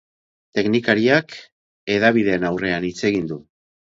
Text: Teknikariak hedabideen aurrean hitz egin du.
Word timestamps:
Teknikariak 0.59 1.35
hedabideen 1.95 2.47
aurrean 2.51 2.89
hitz 2.91 2.99
egin 3.13 3.29
du. 3.33 3.41